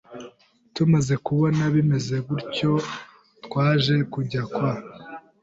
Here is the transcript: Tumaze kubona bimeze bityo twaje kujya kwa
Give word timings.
Tumaze 0.75 1.13
kubona 1.25 1.61
bimeze 1.75 2.15
bityo 2.27 2.71
twaje 3.45 3.95
kujya 4.13 4.41
kwa 4.53 4.71